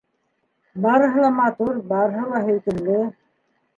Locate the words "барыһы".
0.85-1.21, 1.93-2.25